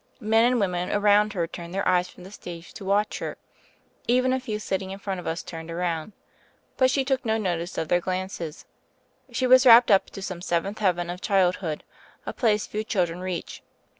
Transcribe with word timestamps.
Men 0.23 0.45
and 0.45 0.59
women 0.59 0.89
around 0.89 1.33
her 1.33 1.45
turned 1.45 1.75
their 1.75 1.87
eyes 1.87 2.09
from 2.09 2.23
the 2.23 2.31
stage 2.31 2.73
to 2.73 2.83
watch 2.83 3.19
her. 3.19 3.37
Even 4.07 4.33
a 4.33 4.39
few 4.39 4.57
sitting 4.57 4.89
in 4.89 4.97
front 4.97 5.19
of 5.19 5.27
us 5.27 5.43
turned 5.43 5.69
around; 5.69 6.13
but 6.75 6.89
she 6.89 7.05
took 7.05 7.23
no 7.23 7.37
notice 7.37 7.77
of 7.77 7.87
their 7.87 8.01
glances. 8.01 8.65
She 9.31 9.45
was 9.45 9.63
wrapt 9.63 9.91
up 9.91 10.09
to 10.09 10.23
some 10.23 10.41
seventh 10.41 10.79
heaven 10.79 11.11
of 11.11 11.21
childhood, 11.21 11.83
a 12.25 12.33
place 12.33 12.65
few 12.65 12.83
children 12.83 13.19
reach. 13.19 13.61